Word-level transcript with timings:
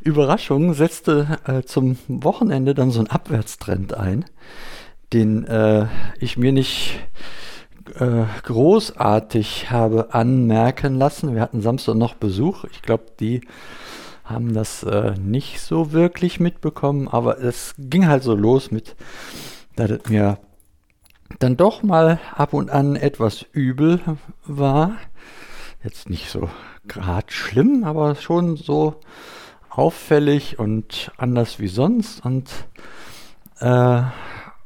Überraschung 0.00 0.74
setzte 0.74 1.38
äh, 1.46 1.62
zum 1.62 1.98
Wochenende 2.08 2.74
dann 2.74 2.90
so 2.90 3.00
ein 3.00 3.08
Abwärtstrend 3.08 3.94
ein, 3.94 4.24
den 5.12 5.44
äh, 5.44 5.86
ich 6.18 6.36
mir 6.36 6.52
nicht 6.52 6.98
äh, 7.98 8.24
großartig 8.42 9.70
habe 9.70 10.14
anmerken 10.14 10.96
lassen. 10.96 11.34
Wir 11.34 11.42
hatten 11.42 11.60
Samstag 11.60 11.94
noch 11.94 12.14
Besuch. 12.14 12.64
Ich 12.72 12.82
glaube, 12.82 13.04
die 13.20 13.42
haben 14.24 14.54
das 14.54 14.82
äh, 14.82 15.14
nicht 15.18 15.60
so 15.60 15.92
wirklich 15.92 16.40
mitbekommen, 16.40 17.08
aber 17.08 17.38
es 17.40 17.74
ging 17.78 18.08
halt 18.08 18.24
so 18.24 18.34
los 18.34 18.70
mit, 18.70 18.96
dass 19.76 19.90
es 19.90 20.08
mir 20.08 20.38
dann 21.38 21.56
doch 21.56 21.82
mal 21.82 22.18
ab 22.34 22.52
und 22.52 22.70
an 22.70 22.96
etwas 22.96 23.44
übel 23.52 24.00
war. 24.44 24.96
Jetzt 25.86 26.10
nicht 26.10 26.30
so 26.30 26.50
gerade 26.88 27.32
schlimm, 27.32 27.84
aber 27.84 28.16
schon 28.16 28.56
so 28.56 29.00
auffällig 29.70 30.58
und 30.58 31.12
anders 31.16 31.60
wie 31.60 31.68
sonst. 31.68 32.24
Und, 32.24 32.50
äh, 33.60 34.02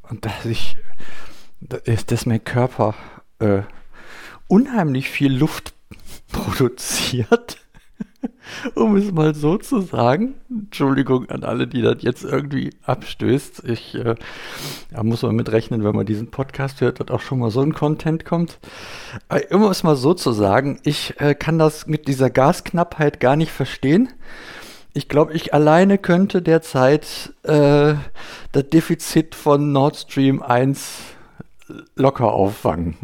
und 0.08 0.24
dass 0.24 0.46
ich, 0.46 0.78
dass 1.60 2.24
mein 2.24 2.42
Körper 2.42 2.94
äh, 3.38 3.60
unheimlich 4.48 5.10
viel 5.10 5.36
Luft 5.36 5.74
produziert. 6.32 7.58
Um 8.74 8.96
es 8.96 9.12
mal 9.12 9.34
so 9.34 9.56
zu 9.56 9.80
sagen. 9.80 10.34
Entschuldigung 10.50 11.28
an 11.28 11.44
alle, 11.44 11.66
die 11.66 11.82
das 11.82 11.96
jetzt 12.00 12.24
irgendwie 12.24 12.70
abstößt. 12.84 13.64
Ich, 13.64 13.94
äh, 13.94 14.14
da 14.90 15.02
muss 15.02 15.22
man 15.22 15.36
mit 15.36 15.50
rechnen, 15.52 15.84
wenn 15.84 15.94
man 15.94 16.06
diesen 16.06 16.30
Podcast 16.30 16.80
hört, 16.80 17.00
dass 17.00 17.08
auch 17.08 17.20
schon 17.20 17.38
mal 17.38 17.50
so 17.50 17.60
ein 17.60 17.74
Content 17.74 18.24
kommt. 18.24 18.58
Äh, 19.28 19.54
um 19.54 19.64
es 19.64 19.82
mal 19.82 19.96
so 19.96 20.14
zu 20.14 20.32
sagen, 20.32 20.80
ich 20.84 21.20
äh, 21.20 21.34
kann 21.34 21.58
das 21.58 21.86
mit 21.86 22.08
dieser 22.08 22.30
Gasknappheit 22.30 23.20
gar 23.20 23.36
nicht 23.36 23.52
verstehen. 23.52 24.08
Ich 24.92 25.08
glaube, 25.08 25.34
ich 25.34 25.54
alleine 25.54 25.98
könnte 25.98 26.42
derzeit 26.42 27.32
äh, 27.44 27.94
das 28.52 28.68
Defizit 28.72 29.34
von 29.34 29.72
Nord 29.72 29.96
Stream 29.96 30.42
1 30.42 30.98
locker 31.94 32.32
auffangen. 32.32 32.96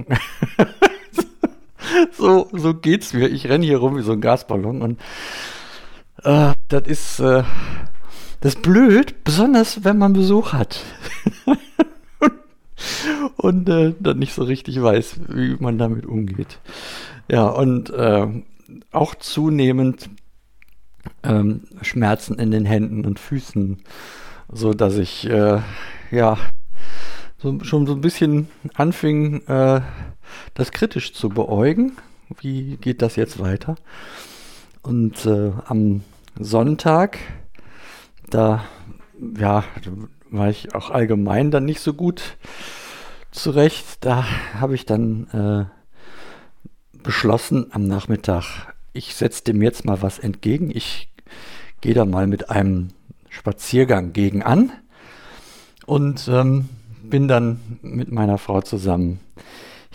so, 2.12 2.48
so 2.52 2.74
geht's 2.74 3.12
mir. 3.12 3.28
Ich 3.28 3.48
renne 3.48 3.64
hier 3.64 3.78
rum 3.78 3.96
wie 3.96 4.02
so 4.02 4.12
ein 4.12 4.20
Gasballon 4.20 4.82
und 4.82 5.00
äh, 6.22 6.52
das 6.68 6.86
ist 6.86 7.20
äh, 7.20 7.42
das 8.40 8.56
blöd, 8.56 9.24
besonders 9.24 9.84
wenn 9.84 9.98
man 9.98 10.12
Besuch 10.12 10.52
hat. 10.52 10.80
und 13.36 13.68
äh, 13.68 13.94
dann 13.98 14.18
nicht 14.18 14.34
so 14.34 14.44
richtig 14.44 14.80
weiß, 14.80 15.20
wie 15.28 15.56
man 15.58 15.78
damit 15.78 16.06
umgeht. 16.06 16.58
Ja, 17.30 17.46
und 17.46 17.90
äh, 17.90 18.26
auch 18.92 19.14
zunehmend 19.14 20.10
ähm, 21.22 21.62
Schmerzen 21.82 22.38
in 22.38 22.50
den 22.50 22.64
Händen 22.64 23.04
und 23.04 23.18
Füßen, 23.18 23.78
so 24.52 24.74
dass 24.74 24.96
ich 24.96 25.28
äh, 25.28 25.60
ja 26.10 26.38
so, 27.38 27.62
schon 27.62 27.86
so 27.86 27.94
ein 27.94 28.00
bisschen 28.00 28.48
anfing, 28.74 29.42
äh, 29.46 29.80
das 30.56 30.72
kritisch 30.72 31.12
zu 31.12 31.28
beäugen. 31.28 31.96
Wie 32.40 32.76
geht 32.78 33.02
das 33.02 33.14
jetzt 33.14 33.38
weiter? 33.38 33.76
Und 34.82 35.24
äh, 35.26 35.52
am 35.66 36.02
Sonntag, 36.38 37.18
da 38.28 38.64
ja, 39.38 39.64
war 40.30 40.48
ich 40.48 40.74
auch 40.74 40.90
allgemein 40.90 41.50
dann 41.50 41.64
nicht 41.64 41.80
so 41.80 41.94
gut 41.94 42.36
zurecht. 43.30 43.98
Da 44.00 44.24
habe 44.54 44.74
ich 44.74 44.86
dann 44.86 45.68
äh, 46.92 46.98
beschlossen 46.98 47.66
am 47.70 47.86
Nachmittag, 47.86 48.74
ich 48.92 49.14
setze 49.14 49.44
dem 49.44 49.62
jetzt 49.62 49.84
mal 49.84 50.02
was 50.02 50.18
entgegen. 50.18 50.70
Ich 50.74 51.10
gehe 51.82 51.94
da 51.94 52.04
mal 52.06 52.26
mit 52.26 52.50
einem 52.50 52.88
Spaziergang 53.28 54.14
gegen 54.14 54.42
an 54.42 54.72
und 55.84 56.28
ähm, 56.28 56.70
bin 57.02 57.28
dann 57.28 57.60
mit 57.82 58.10
meiner 58.10 58.38
Frau 58.38 58.62
zusammen 58.62 59.20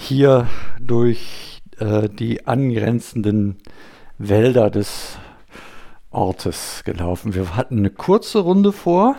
hier 0.02 0.48
durch 0.80 1.62
äh, 1.80 2.10
die 2.10 2.48
angrenzenden 2.48 3.58
Wälder 4.18 4.70
des 4.70 5.18
Ortes 6.10 6.84
gelaufen. 6.84 7.34
Wir 7.34 7.56
hatten 7.56 7.78
eine 7.78 7.90
kurze 7.90 8.40
Runde 8.40 8.72
vor, 8.72 9.16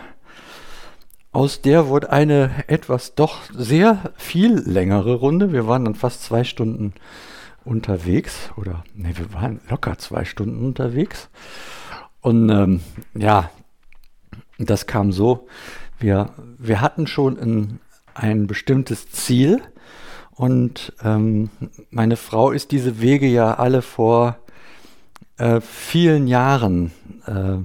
aus 1.33 1.63
der 1.63 1.89
wurde 1.89 2.13
eine 2.13 2.65
etwas 2.67 3.15
doch 3.15 3.41
sehr 3.55 4.13
viel 4.17 4.59
längere 4.59 5.15
Runde. 5.15 5.53
Wir 5.53 5.67
waren 5.67 5.87
dann 5.87 5.95
fast 5.95 6.23
zwei 6.23 6.45
Stunden 6.45 6.93
unterwegs 7.65 8.51
oder 8.57 8.85
ne, 8.95 9.17
wir 9.17 9.33
waren 9.33 9.61
locker 9.71 9.97
zwei 9.97 10.25
Stunden 10.25 10.65
unterwegs. 10.65 11.31
Und 12.21 12.51
ähm, 12.51 12.81
ja, 13.15 13.51
das 14.59 14.87
kam 14.87 15.11
so, 15.11 15.47
wir, 15.99 16.31
wir 16.59 16.81
hatten 16.83 17.07
schon 17.07 17.39
ein, 17.39 17.81
ein 18.15 18.47
bestimmtes 18.47 19.11
Ziel 19.11 19.63
und 20.35 20.93
ähm, 21.05 21.51
meine 21.91 22.17
Frau 22.17 22.51
ist 22.51 22.71
diese 22.73 23.01
Wege 23.01 23.27
ja 23.27 23.55
alle 23.55 23.83
vor 23.83 24.39
äh, 25.37 25.61
vielen 25.61 26.27
Jahren 26.27 26.93
äh, 27.27 27.59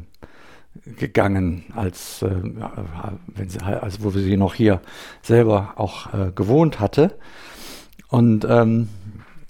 gegangen, 0.98 1.66
als, 1.76 2.22
äh, 2.22 2.30
wenn 3.28 3.50
sie, 3.50 3.60
also 3.60 4.04
wo 4.04 4.10
sie 4.12 4.38
noch 4.38 4.54
hier 4.54 4.82
selber 5.22 5.74
auch 5.76 6.14
äh, 6.14 6.32
gewohnt 6.34 6.80
hatte. 6.80 7.18
Und, 8.10 8.46
ähm, 8.50 8.90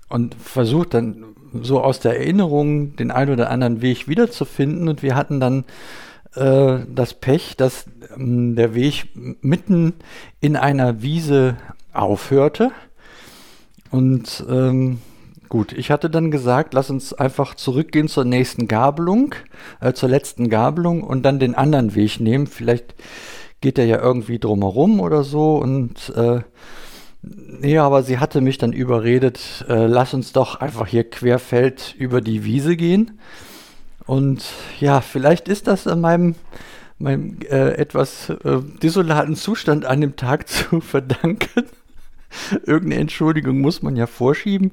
und 0.09 0.35
versucht 0.35 0.93
dann 0.93 1.25
so 1.61 1.81
aus 1.81 1.99
der 1.99 2.17
Erinnerung 2.19 2.95
den 2.95 3.11
einen 3.11 3.31
oder 3.31 3.49
anderen 3.49 3.81
Weg 3.81 4.07
wiederzufinden. 4.07 4.89
Und 4.89 5.03
wir 5.03 5.15
hatten 5.15 5.39
dann 5.39 5.65
äh, 6.35 6.85
das 6.93 7.13
Pech, 7.13 7.55
dass 7.57 7.85
ähm, 8.15 8.55
der 8.55 8.73
Weg 8.73 9.09
mitten 9.41 9.93
in 10.39 10.55
einer 10.55 11.01
Wiese 11.01 11.57
aufhörte. 11.93 12.71
Und 13.91 14.45
ähm, 14.49 14.99
gut, 15.49 15.73
ich 15.73 15.91
hatte 15.91 16.09
dann 16.09 16.31
gesagt, 16.31 16.73
lass 16.73 16.89
uns 16.89 17.13
einfach 17.13 17.55
zurückgehen 17.55 18.07
zur 18.07 18.25
nächsten 18.25 18.67
Gabelung, 18.67 19.35
äh, 19.79 19.93
zur 19.93 20.09
letzten 20.09 20.49
Gabelung 20.49 21.03
und 21.03 21.23
dann 21.23 21.39
den 21.39 21.55
anderen 21.55 21.95
Weg 21.95 22.19
nehmen. 22.19 22.47
Vielleicht 22.47 22.95
geht 23.61 23.77
der 23.77 23.85
ja 23.85 23.99
irgendwie 23.99 24.39
drumherum 24.39 24.99
oder 24.99 25.23
so. 25.23 25.57
Und 25.57 26.13
äh, 26.15 26.41
ja, 27.61 27.85
aber 27.85 28.03
sie 28.03 28.19
hatte 28.19 28.41
mich 28.41 28.57
dann 28.57 28.73
überredet, 28.73 29.65
äh, 29.67 29.87
lass 29.87 30.13
uns 30.13 30.33
doch 30.33 30.59
einfach 30.59 30.87
hier 30.87 31.09
querfeld 31.09 31.95
über 31.97 32.21
die 32.21 32.43
Wiese 32.43 32.75
gehen. 32.75 33.19
Und 34.05 34.45
ja, 34.79 35.01
vielleicht 35.01 35.49
ist 35.49 35.67
das 35.67 35.87
an 35.87 36.01
meinem, 36.01 36.35
meinem 36.97 37.39
äh, 37.49 37.73
etwas 37.73 38.29
äh, 38.29 38.59
desolaten 38.81 39.35
Zustand 39.35 39.85
an 39.85 40.01
dem 40.01 40.15
Tag 40.15 40.47
zu 40.49 40.81
verdanken. 40.81 41.65
Irgendeine 42.65 43.01
Entschuldigung 43.01 43.59
muss 43.59 43.81
man 43.81 43.95
ja 43.95 44.07
vorschieben. 44.07 44.71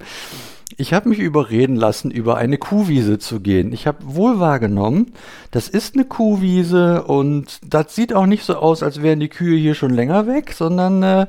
Ich 0.76 0.92
habe 0.92 1.08
mich 1.08 1.18
überreden 1.18 1.76
lassen, 1.76 2.10
über 2.10 2.36
eine 2.36 2.58
Kuhwiese 2.58 3.18
zu 3.18 3.40
gehen. 3.40 3.72
Ich 3.72 3.86
habe 3.86 3.98
wohl 4.02 4.40
wahrgenommen, 4.40 5.12
das 5.50 5.68
ist 5.68 5.94
eine 5.94 6.04
Kuhwiese 6.04 7.04
und 7.04 7.60
das 7.64 7.94
sieht 7.94 8.12
auch 8.12 8.26
nicht 8.26 8.44
so 8.44 8.56
aus, 8.56 8.82
als 8.82 9.00
wären 9.00 9.20
die 9.20 9.28
Kühe 9.28 9.56
hier 9.56 9.74
schon 9.74 9.92
länger 9.92 10.26
weg, 10.26 10.52
sondern 10.52 11.02
äh, 11.02 11.26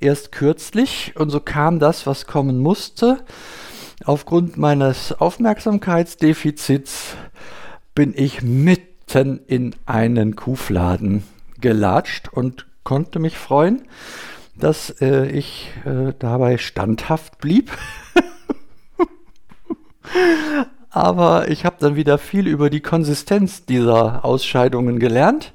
erst 0.00 0.32
kürzlich. 0.32 1.12
Und 1.16 1.30
so 1.30 1.38
kam 1.38 1.78
das, 1.78 2.06
was 2.06 2.26
kommen 2.26 2.58
musste. 2.58 3.18
Aufgrund 4.04 4.56
meines 4.56 5.12
Aufmerksamkeitsdefizits 5.12 7.14
bin 7.94 8.14
ich 8.16 8.42
mitten 8.42 9.40
in 9.46 9.74
einen 9.86 10.34
Kuhfladen 10.34 11.22
gelatscht 11.60 12.28
und 12.28 12.66
konnte 12.84 13.18
mich 13.18 13.36
freuen, 13.36 13.82
dass 14.58 14.90
äh, 15.00 15.26
ich 15.26 15.70
äh, 15.84 16.12
dabei 16.18 16.58
standhaft 16.58 17.38
blieb. 17.38 17.70
Aber 20.90 21.48
ich 21.48 21.64
habe 21.64 21.76
dann 21.78 21.96
wieder 21.96 22.18
viel 22.18 22.46
über 22.46 22.70
die 22.70 22.80
Konsistenz 22.80 23.64
dieser 23.64 24.24
Ausscheidungen 24.24 24.98
gelernt. 24.98 25.52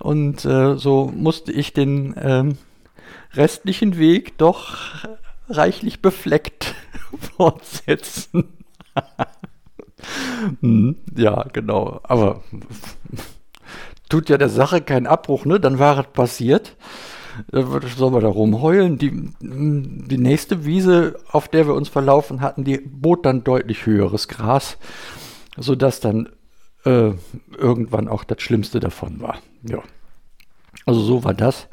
Und 0.00 0.44
äh, 0.44 0.76
so 0.76 1.12
musste 1.14 1.52
ich 1.52 1.72
den 1.72 2.14
ähm, 2.20 2.58
restlichen 3.34 3.98
Weg 3.98 4.38
doch 4.38 4.76
reichlich 5.48 6.02
befleckt 6.02 6.74
fortsetzen. 7.36 8.44
hm, 10.60 10.96
ja, 11.16 11.44
genau. 11.52 12.00
Aber 12.02 12.42
tut 14.08 14.28
ja 14.28 14.38
der 14.38 14.48
Sache 14.48 14.80
keinen 14.80 15.06
Abbruch, 15.06 15.44
ne? 15.44 15.60
Dann 15.60 15.78
war 15.78 15.98
es 15.98 16.06
passiert. 16.12 16.76
Sollen 17.52 18.14
wir 18.14 18.20
da 18.20 18.28
rumheulen? 18.28 18.98
Die, 18.98 19.30
die 19.40 20.18
nächste 20.18 20.64
Wiese, 20.64 21.18
auf 21.30 21.48
der 21.48 21.66
wir 21.66 21.74
uns 21.74 21.88
verlaufen 21.88 22.40
hatten, 22.40 22.64
die 22.64 22.78
bot 22.78 23.26
dann 23.26 23.44
deutlich 23.44 23.86
höheres 23.86 24.28
Gras, 24.28 24.78
sodass 25.56 26.00
dann 26.00 26.28
äh, 26.84 27.12
irgendwann 27.56 28.08
auch 28.08 28.24
das 28.24 28.42
Schlimmste 28.42 28.80
davon 28.80 29.20
war. 29.20 29.38
Ja. 29.62 29.82
Also 30.84 31.00
so 31.00 31.24
war 31.24 31.34
das. 31.34 31.68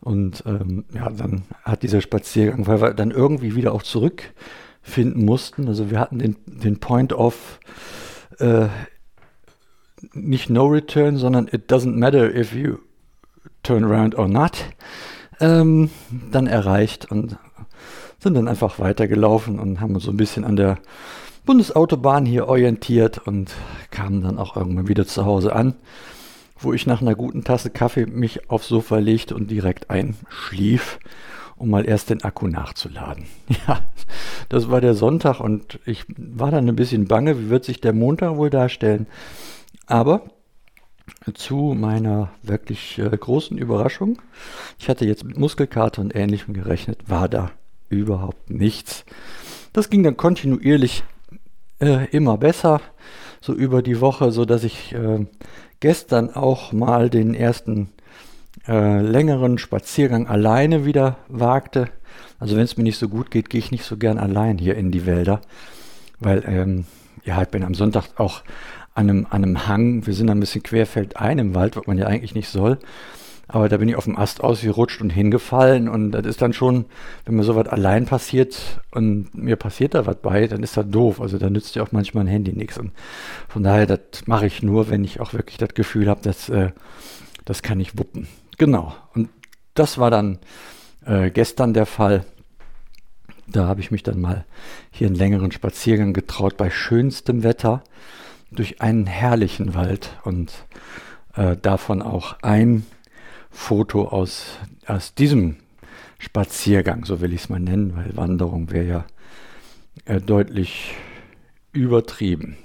Und 0.00 0.42
ähm, 0.46 0.84
ja, 0.92 1.10
dann 1.10 1.42
hat 1.62 1.82
dieser 1.82 2.00
Spaziergang, 2.00 2.66
weil 2.66 2.80
wir 2.80 2.94
dann 2.94 3.12
irgendwie 3.12 3.54
wieder 3.54 3.72
auch 3.72 3.82
zurückfinden 3.82 5.24
mussten. 5.24 5.68
Also 5.68 5.90
wir 5.90 6.00
hatten 6.00 6.18
den, 6.18 6.36
den 6.46 6.80
Point 6.80 7.12
of 7.12 7.60
äh, 8.38 8.66
nicht 10.12 10.50
No 10.50 10.66
Return, 10.66 11.16
sondern 11.16 11.46
It 11.46 11.70
doesn't 11.70 11.96
matter 11.96 12.34
if 12.34 12.52
you 12.52 12.78
turn 13.62 13.84
around 13.84 14.16
or 14.16 14.28
not, 14.28 14.64
ähm, 15.40 15.90
dann 16.30 16.46
erreicht 16.46 17.10
und 17.10 17.36
sind 18.18 18.34
dann 18.34 18.48
einfach 18.48 18.78
weitergelaufen 18.78 19.58
und 19.58 19.80
haben 19.80 19.94
uns 19.94 20.04
so 20.04 20.10
ein 20.10 20.16
bisschen 20.16 20.44
an 20.44 20.56
der 20.56 20.78
Bundesautobahn 21.44 22.24
hier 22.24 22.48
orientiert 22.48 23.18
und 23.26 23.52
kamen 23.90 24.22
dann 24.22 24.38
auch 24.38 24.56
irgendwann 24.56 24.88
wieder 24.88 25.06
zu 25.06 25.24
Hause 25.24 25.54
an 25.54 25.74
wo 26.64 26.72
ich 26.72 26.86
nach 26.86 27.00
einer 27.00 27.14
guten 27.14 27.44
Tasse 27.44 27.70
Kaffee 27.70 28.06
mich 28.06 28.50
aufs 28.50 28.68
Sofa 28.68 28.98
legte 28.98 29.34
und 29.34 29.50
direkt 29.50 29.90
einschlief, 29.90 30.98
um 31.56 31.70
mal 31.70 31.86
erst 31.86 32.10
den 32.10 32.22
Akku 32.22 32.48
nachzuladen. 32.48 33.24
Ja, 33.66 33.80
das 34.48 34.70
war 34.70 34.80
der 34.80 34.94
Sonntag 34.94 35.40
und 35.40 35.78
ich 35.86 36.04
war 36.16 36.50
dann 36.50 36.68
ein 36.68 36.76
bisschen 36.76 37.06
bange, 37.06 37.38
wie 37.38 37.50
wird 37.50 37.64
sich 37.64 37.80
der 37.80 37.92
Montag 37.92 38.36
wohl 38.36 38.50
darstellen. 38.50 39.06
Aber 39.86 40.22
zu 41.34 41.74
meiner 41.76 42.30
wirklich 42.42 42.98
äh, 42.98 43.16
großen 43.16 43.58
Überraschung, 43.58 44.20
ich 44.78 44.88
hatte 44.88 45.04
jetzt 45.04 45.24
mit 45.24 45.38
Muskelkater 45.38 46.02
und 46.02 46.14
ähnlichem 46.14 46.54
gerechnet, 46.54 46.98
war 47.08 47.28
da 47.28 47.50
überhaupt 47.88 48.50
nichts. 48.50 49.04
Das 49.72 49.90
ging 49.90 50.02
dann 50.02 50.16
kontinuierlich 50.16 51.04
äh, 51.80 52.06
immer 52.10 52.38
besser, 52.38 52.80
so 53.40 53.52
über 53.54 53.82
die 53.82 54.00
Woche, 54.00 54.32
so 54.32 54.44
dass 54.44 54.64
ich 54.64 54.94
äh, 54.94 55.26
gestern 55.80 56.30
auch 56.34 56.72
mal 56.72 57.10
den 57.10 57.34
ersten 57.34 57.90
äh, 58.68 59.00
längeren 59.00 59.58
Spaziergang 59.58 60.28
alleine 60.28 60.84
wieder 60.84 61.16
wagte. 61.28 61.88
Also 62.38 62.56
wenn 62.56 62.64
es 62.64 62.76
mir 62.76 62.84
nicht 62.84 62.98
so 62.98 63.08
gut 63.08 63.30
geht, 63.30 63.50
gehe 63.50 63.58
ich 63.58 63.70
nicht 63.70 63.84
so 63.84 63.96
gern 63.96 64.18
allein 64.18 64.58
hier 64.58 64.76
in 64.76 64.90
die 64.90 65.06
Wälder, 65.06 65.40
weil 66.20 66.44
ähm, 66.46 66.84
ja, 67.24 67.42
ich 67.42 67.48
bin 67.48 67.64
am 67.64 67.74
Sonntag 67.74 68.04
auch 68.16 68.42
an 68.94 69.08
einem, 69.08 69.26
an 69.30 69.42
einem 69.42 69.66
Hang. 69.66 70.06
Wir 70.06 70.14
sind 70.14 70.30
ein 70.30 70.40
bisschen 70.40 70.62
querfeld 70.62 71.16
ein 71.16 71.38
im 71.38 71.54
Wald, 71.54 71.76
was 71.76 71.86
man 71.86 71.98
ja 71.98 72.06
eigentlich 72.06 72.34
nicht 72.34 72.48
soll. 72.48 72.78
Aber 73.48 73.68
da 73.68 73.76
bin 73.76 73.88
ich 73.88 73.96
auf 73.96 74.04
dem 74.04 74.16
Ast 74.16 74.42
ausgerutscht 74.42 75.02
und 75.02 75.10
hingefallen 75.10 75.88
und 75.88 76.12
das 76.12 76.24
ist 76.24 76.40
dann 76.40 76.54
schon, 76.54 76.86
wenn 77.26 77.34
mir 77.34 77.42
sowas 77.42 77.68
allein 77.68 78.06
passiert 78.06 78.80
und 78.92 79.34
mir 79.34 79.56
passiert 79.56 79.92
da 79.94 80.06
was 80.06 80.16
bei, 80.16 80.46
dann 80.46 80.62
ist 80.62 80.76
das 80.76 80.88
doof. 80.88 81.20
Also 81.20 81.36
da 81.36 81.50
nützt 81.50 81.74
ja 81.74 81.82
auch 81.82 81.92
manchmal 81.92 82.24
ein 82.24 82.28
Handy 82.28 82.54
nichts. 82.54 82.78
Und 82.78 82.92
von 83.48 83.62
daher, 83.62 83.86
das 83.86 84.26
mache 84.26 84.46
ich 84.46 84.62
nur, 84.62 84.88
wenn 84.88 85.04
ich 85.04 85.20
auch 85.20 85.34
wirklich 85.34 85.58
das 85.58 85.74
Gefühl 85.74 86.08
habe, 86.08 86.22
dass 86.22 86.48
äh, 86.48 86.70
das 87.44 87.62
kann 87.62 87.80
ich 87.80 87.98
wuppen. 87.98 88.26
Genau. 88.56 88.94
Und 89.14 89.28
das 89.74 89.98
war 89.98 90.10
dann 90.10 90.38
äh, 91.04 91.30
gestern 91.30 91.74
der 91.74 91.86
Fall. 91.86 92.24
Da 93.48 93.66
habe 93.66 93.80
ich 93.80 93.90
mich 93.90 94.02
dann 94.02 94.20
mal 94.20 94.46
hier 94.90 95.08
einen 95.08 95.16
längeren 95.16 95.52
Spaziergang 95.52 96.12
getraut 96.14 96.56
bei 96.56 96.70
schönstem 96.70 97.42
Wetter 97.42 97.82
durch 98.54 98.80
einen 98.80 99.06
herrlichen 99.06 99.74
Wald 99.74 100.18
und 100.24 100.52
äh, 101.34 101.56
davon 101.56 102.02
auch 102.02 102.36
ein 102.42 102.86
Foto 103.50 104.08
aus, 104.08 104.58
aus 104.86 105.14
diesem 105.14 105.56
Spaziergang, 106.18 107.04
so 107.04 107.20
will 107.20 107.32
ich 107.32 107.42
es 107.42 107.48
mal 107.48 107.60
nennen, 107.60 107.96
weil 107.96 108.16
Wanderung 108.16 108.70
wäre 108.70 108.86
ja 108.86 109.04
äh, 110.04 110.20
deutlich 110.20 110.94
übertrieben. 111.72 112.56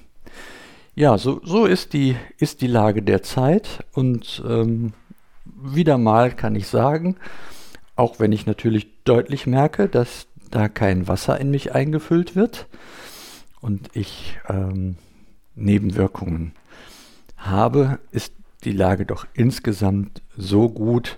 Ja, 0.95 1.17
so, 1.17 1.41
so 1.43 1.65
ist, 1.65 1.93
die, 1.93 2.15
ist 2.37 2.61
die 2.61 2.67
Lage 2.67 3.03
der 3.03 3.21
Zeit 3.23 3.83
und 3.93 4.43
ähm, 4.47 4.93
wieder 5.45 5.97
mal 5.97 6.31
kann 6.31 6.55
ich 6.55 6.67
sagen, 6.67 7.17
auch 7.95 8.19
wenn 8.19 8.31
ich 8.31 8.45
natürlich 8.45 8.87
deutlich 9.03 9.47
merke, 9.47 9.87
dass 9.89 10.27
da 10.51 10.69
kein 10.69 11.07
Wasser 11.07 11.39
in 11.39 11.51
mich 11.51 11.73
eingefüllt 11.73 12.35
wird 12.35 12.67
und 13.61 13.89
ich 13.93 14.39
ähm, 14.49 14.97
Nebenwirkungen 15.57 16.53
habe, 17.35 17.99
ist 18.11 18.33
die 18.63 18.71
Lage 18.71 19.05
doch 19.05 19.27
insgesamt 19.33 20.21
so 20.35 20.69
gut, 20.69 21.17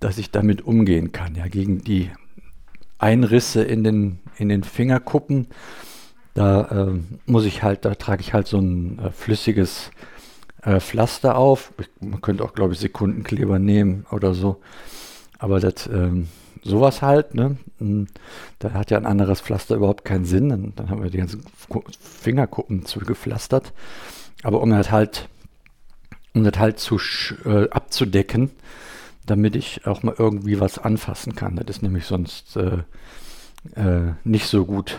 dass 0.00 0.18
ich 0.18 0.30
damit 0.30 0.62
umgehen 0.62 1.12
kann. 1.12 1.34
Ja, 1.34 1.48
gegen 1.48 1.82
die 1.82 2.10
Einrisse 2.98 3.62
in 3.62 3.84
den, 3.84 4.20
in 4.36 4.48
den 4.48 4.64
Fingerkuppen, 4.64 5.48
da 6.34 6.86
äh, 6.88 7.00
muss 7.26 7.44
ich 7.44 7.62
halt, 7.62 7.84
da 7.84 7.94
trage 7.94 8.20
ich 8.20 8.32
halt 8.32 8.46
so 8.46 8.58
ein 8.58 8.98
äh, 8.98 9.10
flüssiges 9.10 9.90
äh, 10.62 10.80
Pflaster 10.80 11.36
auf. 11.36 11.72
Man 12.00 12.20
könnte 12.20 12.44
auch, 12.44 12.54
glaube 12.54 12.74
ich, 12.74 12.80
Sekundenkleber 12.80 13.58
nehmen 13.58 14.06
oder 14.10 14.34
so. 14.34 14.60
Aber 15.38 15.60
das, 15.60 15.86
ähm, 15.86 16.28
sowas 16.62 17.02
halt, 17.02 17.34
ne? 17.34 17.56
Hm, 17.78 18.06
da 18.58 18.72
hat 18.72 18.90
ja 18.90 18.98
ein 18.98 19.06
anderes 19.06 19.40
Pflaster 19.40 19.76
überhaupt 19.76 20.04
keinen 20.04 20.24
Sinn. 20.24 20.48
Dann, 20.48 20.72
dann 20.76 20.90
haben 20.90 21.02
wir 21.02 21.10
die 21.10 21.18
ganzen 21.18 21.44
Fingerkuppen 22.00 22.84
zugepflastert. 22.84 23.72
Aber 24.42 24.60
um 24.62 24.70
das 24.70 24.90
halt 24.90 25.28
um 26.34 26.44
das 26.44 26.58
halt 26.58 26.78
zu, 26.78 26.98
äh, 27.44 27.68
abzudecken, 27.70 28.50
damit 29.26 29.56
ich 29.56 29.86
auch 29.86 30.02
mal 30.02 30.14
irgendwie 30.16 30.60
was 30.60 30.78
anfassen 30.78 31.34
kann. 31.34 31.56
Das 31.56 31.76
ist 31.76 31.82
nämlich 31.82 32.06
sonst 32.06 32.56
äh, 32.56 32.78
äh, 33.74 34.14
nicht 34.24 34.46
so 34.46 34.64
gut 34.64 34.98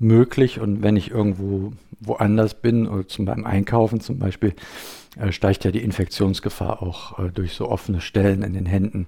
möglich. 0.00 0.58
Und 0.58 0.82
wenn 0.82 0.96
ich 0.96 1.10
irgendwo 1.10 1.72
woanders 2.00 2.54
bin, 2.54 2.88
oder 2.88 3.06
zum 3.06 3.26
beim 3.26 3.44
Einkaufen 3.44 4.00
zum 4.00 4.18
Beispiel, 4.18 4.54
äh, 5.16 5.30
steigt 5.30 5.64
ja 5.64 5.70
die 5.70 5.82
Infektionsgefahr 5.82 6.82
auch 6.82 7.18
äh, 7.18 7.30
durch 7.30 7.52
so 7.52 7.68
offene 7.68 8.00
Stellen 8.00 8.42
in 8.42 8.54
den 8.54 8.66
Händen 8.66 9.06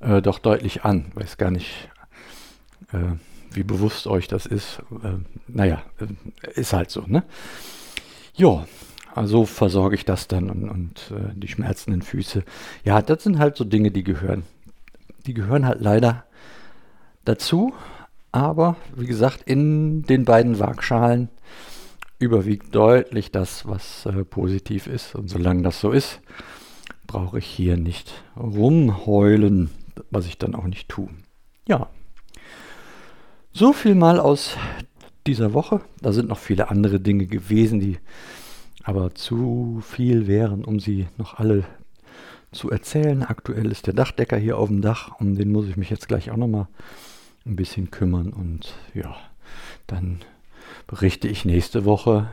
äh, 0.00 0.22
doch 0.22 0.38
deutlich 0.38 0.84
an. 0.84 1.12
Weiß 1.14 1.36
gar 1.36 1.50
nicht, 1.50 1.88
wie 3.52 3.62
bewusst 3.62 4.08
euch 4.08 4.26
das 4.26 4.46
ist. 4.46 4.82
naja, 5.46 5.80
ist 6.56 6.72
halt 6.72 6.90
so, 6.90 7.04
ne? 7.06 7.22
Ja, 8.34 8.66
also 9.14 9.44
versorge 9.44 9.94
ich 9.94 10.04
das 10.04 10.28
dann 10.28 10.50
und, 10.50 10.68
und 10.68 11.12
äh, 11.14 11.34
die 11.34 11.48
schmerzenden 11.48 12.02
Füße. 12.02 12.44
Ja, 12.84 13.02
das 13.02 13.22
sind 13.22 13.38
halt 13.38 13.56
so 13.56 13.64
Dinge, 13.64 13.90
die 13.90 14.04
gehören. 14.04 14.44
Die 15.26 15.34
gehören 15.34 15.66
halt 15.66 15.80
leider 15.80 16.24
dazu. 17.24 17.72
Aber 18.32 18.76
wie 18.94 19.06
gesagt, 19.06 19.42
in 19.44 20.02
den 20.02 20.24
beiden 20.24 20.58
Waagschalen 20.58 21.28
überwiegt 22.18 22.74
deutlich 22.74 23.32
das, 23.32 23.66
was 23.66 24.06
äh, 24.06 24.24
positiv 24.24 24.86
ist. 24.86 25.14
Und 25.14 25.28
solange 25.28 25.62
das 25.62 25.80
so 25.80 25.90
ist, 25.90 26.20
brauche 27.06 27.38
ich 27.38 27.46
hier 27.46 27.76
nicht 27.76 28.12
rumheulen, 28.36 29.70
was 30.10 30.26
ich 30.26 30.38
dann 30.38 30.54
auch 30.54 30.66
nicht 30.66 30.88
tue. 30.88 31.08
Ja. 31.66 31.88
So 33.52 33.72
viel 33.72 33.96
mal 33.96 34.20
aus 34.20 34.56
dieser 35.26 35.54
Woche. 35.54 35.80
Da 36.00 36.12
sind 36.12 36.28
noch 36.28 36.38
viele 36.38 36.70
andere 36.70 37.00
Dinge 37.00 37.26
gewesen, 37.26 37.80
die 37.80 37.98
aber 38.84 39.14
zu 39.14 39.82
viel 39.84 40.26
wären, 40.26 40.64
um 40.64 40.78
sie 40.78 41.08
noch 41.16 41.34
alle 41.34 41.64
zu 42.52 42.70
erzählen. 42.70 43.22
Aktuell 43.22 43.70
ist 43.70 43.86
der 43.86 43.94
Dachdecker 43.94 44.36
hier 44.36 44.58
auf 44.58 44.68
dem 44.68 44.82
Dach, 44.82 45.20
um 45.20 45.34
den 45.34 45.52
muss 45.52 45.66
ich 45.66 45.76
mich 45.76 45.90
jetzt 45.90 46.08
gleich 46.08 46.30
auch 46.30 46.36
nochmal 46.36 46.68
ein 47.46 47.56
bisschen 47.56 47.90
kümmern 47.90 48.32
und 48.32 48.74
ja, 48.94 49.16
dann 49.86 50.20
berichte 50.86 51.28
ich 51.28 51.44
nächste 51.44 51.84
Woche 51.84 52.28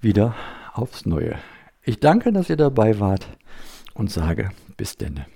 wieder 0.00 0.34
aufs 0.72 1.06
Neue. 1.06 1.38
Ich 1.82 2.00
danke, 2.00 2.32
dass 2.32 2.50
ihr 2.50 2.56
dabei 2.56 2.98
wart 3.00 3.26
und 3.94 4.10
sage 4.10 4.50
bis 4.76 4.96
denne. 4.96 5.26